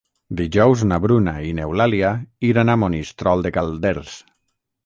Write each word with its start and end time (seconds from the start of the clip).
Dijous 0.37 0.83
na 0.91 0.97
Bruna 1.03 1.33
i 1.49 1.51
n'Eulàlia 1.59 2.13
iran 2.49 2.73
a 2.73 2.79
Monistrol 2.85 3.47
de 3.49 3.53
Calders. 3.59 4.19